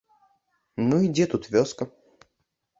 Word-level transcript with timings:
Ну 0.87 0.97
і 1.09 1.13
дзе 1.13 1.29
тут 1.37 1.43
вёска? 1.59 1.91